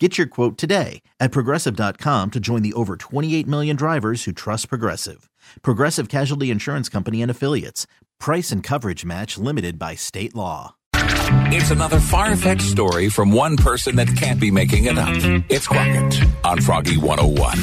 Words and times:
Get 0.00 0.18
your 0.18 0.26
quote 0.26 0.58
today 0.58 1.02
at 1.20 1.30
progressive.com 1.30 2.32
to 2.32 2.40
join 2.40 2.62
the 2.62 2.72
over 2.72 2.96
28 2.96 3.46
million 3.46 3.76
drivers 3.76 4.24
who 4.24 4.32
trust 4.32 4.68
Progressive. 4.68 5.30
Progressive 5.62 6.08
Casualty 6.08 6.50
Insurance 6.50 6.88
Company 6.88 7.22
and 7.22 7.30
Affiliates. 7.30 7.86
Price 8.18 8.50
and 8.50 8.60
coverage 8.60 9.04
match 9.04 9.38
limited 9.38 9.78
by 9.78 9.94
state 9.94 10.34
law. 10.34 10.74
It's 10.96 11.70
another 11.70 12.00
far 12.00 12.34
fetched 12.34 12.62
story 12.62 13.08
from 13.08 13.30
one 13.30 13.56
person 13.56 13.94
that 13.96 14.08
can't 14.16 14.40
be 14.40 14.50
making 14.50 14.86
it 14.86 14.98
up. 14.98 15.14
It's 15.48 15.68
Crockett 15.68 16.20
on 16.44 16.60
Froggy 16.60 16.96
101. 16.96 17.56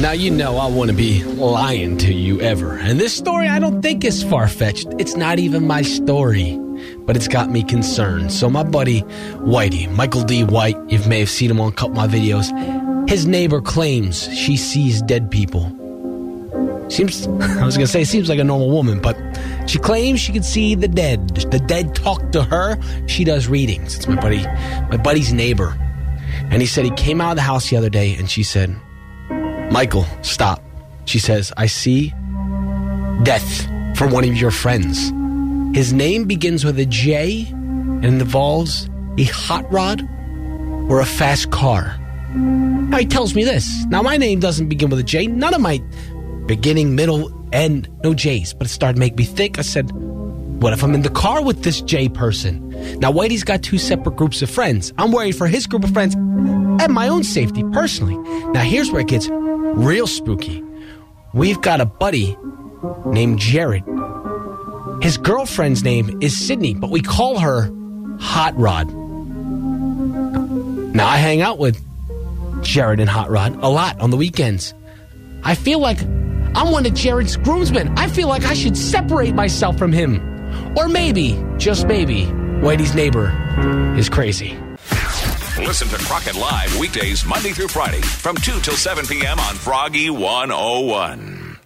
Now, 0.00 0.12
you 0.12 0.30
know 0.30 0.56
I 0.56 0.66
want 0.66 0.90
to 0.90 0.96
be 0.96 1.22
lying 1.24 1.98
to 1.98 2.14
you 2.14 2.40
ever. 2.40 2.78
And 2.78 2.98
this 2.98 3.14
story 3.14 3.48
I 3.48 3.58
don't 3.58 3.82
think 3.82 4.04
is 4.04 4.22
far 4.22 4.48
fetched. 4.48 4.86
It's 4.98 5.14
not 5.14 5.38
even 5.38 5.66
my 5.66 5.82
story, 5.82 6.58
but 7.06 7.16
it's 7.16 7.28
got 7.28 7.50
me 7.50 7.62
concerned. 7.62 8.32
So, 8.32 8.50
my 8.50 8.62
buddy 8.62 9.02
Whitey, 9.42 9.90
Michael 9.90 10.22
D. 10.22 10.44
White, 10.44 10.76
you 10.88 10.98
may 11.08 11.20
have 11.20 11.30
seen 11.30 11.50
him 11.50 11.60
on 11.60 11.72
a 11.72 11.74
couple 11.74 12.00
of 12.00 12.10
my 12.10 12.18
videos, 12.18 12.50
his 13.08 13.26
neighbor 13.26 13.60
claims 13.60 14.28
she 14.34 14.56
sees 14.56 15.02
dead 15.02 15.30
people. 15.30 15.76
Seems, 16.90 17.26
I 17.26 17.64
was 17.64 17.76
going 17.76 17.86
to 17.86 17.92
say, 17.92 18.02
seems 18.02 18.28
like 18.28 18.40
a 18.40 18.44
normal 18.44 18.70
woman, 18.70 19.00
but 19.00 19.16
she 19.66 19.78
claims 19.78 20.20
she 20.20 20.32
can 20.32 20.42
see 20.42 20.74
the 20.74 20.88
dead. 20.88 21.28
The 21.28 21.60
dead 21.60 21.94
talk 21.94 22.32
to 22.32 22.42
her. 22.42 22.78
She 23.06 23.22
does 23.22 23.46
readings. 23.46 23.94
It's 23.94 24.08
my 24.08 24.16
buddy, 24.16 24.42
my 24.42 24.96
buddy's 24.96 25.32
neighbor. 25.32 25.78
And 26.50 26.60
he 26.60 26.66
said 26.66 26.84
he 26.84 26.90
came 26.92 27.20
out 27.20 27.30
of 27.30 27.36
the 27.36 27.42
house 27.42 27.70
the 27.70 27.76
other 27.76 27.90
day 27.90 28.16
and 28.16 28.28
she 28.28 28.42
said, 28.42 28.74
Michael, 29.70 30.04
stop. 30.22 30.62
She 31.04 31.20
says, 31.20 31.52
I 31.56 31.66
see 31.66 32.12
death 33.22 33.66
for 33.96 34.08
one 34.08 34.24
of 34.24 34.36
your 34.36 34.50
friends. 34.50 35.12
His 35.74 35.92
name 35.92 36.24
begins 36.24 36.64
with 36.64 36.78
a 36.78 36.86
J 36.86 37.46
and 37.48 38.04
involves 38.04 38.88
a 39.18 39.24
hot 39.24 39.70
rod 39.72 40.02
or 40.90 41.00
a 41.00 41.06
fast 41.06 41.50
car. 41.50 41.96
Now 42.34 42.98
he 42.98 43.06
tells 43.06 43.34
me 43.34 43.44
this. 43.44 43.84
Now 43.86 44.02
my 44.02 44.16
name 44.16 44.40
doesn't 44.40 44.68
begin 44.68 44.90
with 44.90 44.98
a 44.98 45.04
J. 45.04 45.26
None 45.26 45.54
of 45.54 45.60
my 45.60 45.80
beginning, 46.46 46.96
middle, 46.96 47.32
end, 47.52 47.88
no 48.02 48.14
J's. 48.14 48.52
But 48.52 48.66
it 48.66 48.70
started 48.70 48.94
to 48.94 49.00
make 49.00 49.16
me 49.16 49.24
think. 49.24 49.58
I 49.58 49.62
said, 49.62 49.90
what 49.92 50.72
if 50.72 50.82
I'm 50.82 50.94
in 50.94 51.02
the 51.02 51.10
car 51.10 51.42
with 51.42 51.62
this 51.62 51.80
J 51.80 52.08
person? 52.08 52.68
Now 52.98 53.12
Whitey's 53.12 53.44
got 53.44 53.62
two 53.62 53.78
separate 53.78 54.16
groups 54.16 54.42
of 54.42 54.50
friends. 54.50 54.92
I'm 54.98 55.12
worried 55.12 55.36
for 55.36 55.46
his 55.46 55.66
group 55.66 55.84
of 55.84 55.92
friends 55.92 56.14
and 56.14 56.92
my 56.92 57.08
own 57.08 57.22
safety 57.22 57.62
personally. 57.72 58.16
Now 58.52 58.62
here's 58.62 58.90
where 58.90 59.02
it 59.02 59.08
gets 59.08 59.28
real 59.30 60.08
spooky. 60.08 60.64
We've 61.32 61.60
got 61.60 61.80
a 61.80 61.86
buddy 61.86 62.36
named 63.06 63.38
Jared. 63.38 63.84
His 65.02 65.16
girlfriend's 65.16 65.82
name 65.82 66.18
is 66.20 66.36
Sydney, 66.36 66.74
but 66.74 66.90
we 66.90 67.00
call 67.00 67.38
her 67.38 67.70
Hot 68.20 68.54
Rod. 68.58 68.92
Now 70.94 71.08
I 71.08 71.16
hang 71.16 71.40
out 71.40 71.58
with 71.58 71.82
Jared 72.62 73.00
and 73.00 73.08
Hot 73.08 73.30
Rod 73.30 73.56
a 73.62 73.68
lot 73.68 73.98
on 73.98 74.10
the 74.10 74.18
weekends. 74.18 74.74
I 75.42 75.54
feel 75.54 75.78
like 75.78 76.02
I'm 76.02 76.70
one 76.70 76.84
of 76.84 76.92
Jared's 76.92 77.36
groomsmen. 77.38 77.96
I 77.96 78.08
feel 78.08 78.28
like 78.28 78.44
I 78.44 78.52
should 78.52 78.76
separate 78.76 79.34
myself 79.34 79.78
from 79.78 79.90
him. 79.90 80.20
Or 80.76 80.86
maybe, 80.86 81.42
just 81.56 81.86
maybe, 81.86 82.26
Whitey's 82.60 82.94
neighbor 82.94 83.32
is 83.96 84.10
crazy. 84.10 84.58
Listen 85.58 85.88
to 85.88 85.96
Crockett 86.04 86.36
Live 86.36 86.78
weekdays 86.78 87.24
Monday 87.24 87.52
through 87.52 87.68
Friday 87.68 88.02
from 88.02 88.36
2 88.36 88.60
till 88.60 88.74
7 88.74 89.06
p.m. 89.06 89.40
on 89.40 89.54
Froggy 89.54 90.10
101. 90.10 91.58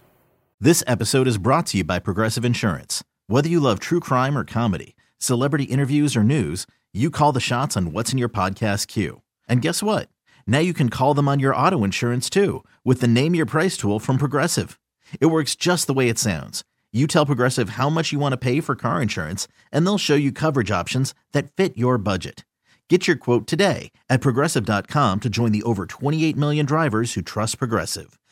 This 0.61 0.83
episode 0.87 1.27
is 1.27 1.37
brought 1.37 1.65
to 1.67 1.77
you 1.77 1.83
by 1.83 1.99
Progressive 1.99 2.45
Insurance. 2.45 3.03
Whether 3.27 3.49
you 3.49 3.59
love 3.59 3.79
true 3.79 3.99
crime 3.99 4.37
or 4.37 4.43
comedy, 4.43 4.95
celebrity 5.17 5.65
interviews 5.65 6.15
or 6.15 6.23
news, 6.23 6.67
you 6.93 7.09
call 7.09 7.31
the 7.31 7.39
shots 7.39 7.75
on 7.75 7.91
what's 7.91 8.11
in 8.11 8.17
your 8.17 8.29
podcast 8.29 8.87
queue. 8.87 9.21
And 9.49 9.61
guess 9.61 9.83
what? 9.83 10.09
Now 10.47 10.59
you 10.59 10.73
can 10.73 10.89
call 10.89 11.13
them 11.13 11.27
on 11.27 11.39
your 11.39 11.55
auto 11.55 11.83
insurance 11.83 12.29
too 12.29 12.63
with 12.83 13.01
the 13.01 13.07
Name 13.07 13.35
Your 13.35 13.45
Price 13.45 13.77
tool 13.77 13.99
from 13.99 14.17
Progressive. 14.17 14.79
It 15.19 15.27
works 15.27 15.55
just 15.55 15.85
the 15.85 15.93
way 15.93 16.09
it 16.09 16.17
sounds. 16.17 16.63
You 16.93 17.07
tell 17.07 17.25
Progressive 17.25 17.69
how 17.69 17.89
much 17.89 18.11
you 18.11 18.19
want 18.19 18.33
to 18.33 18.37
pay 18.37 18.61
for 18.61 18.75
car 18.75 19.01
insurance, 19.01 19.49
and 19.69 19.85
they'll 19.85 19.97
show 19.97 20.15
you 20.15 20.31
coverage 20.31 20.71
options 20.71 21.13
that 21.33 21.51
fit 21.51 21.77
your 21.77 21.97
budget. 21.97 22.45
Get 22.89 23.05
your 23.05 23.17
quote 23.17 23.47
today 23.47 23.91
at 24.09 24.21
progressive.com 24.21 25.19
to 25.19 25.29
join 25.29 25.51
the 25.51 25.63
over 25.63 25.85
28 25.87 26.37
million 26.37 26.65
drivers 26.65 27.13
who 27.13 27.21
trust 27.21 27.57
Progressive. 27.57 28.17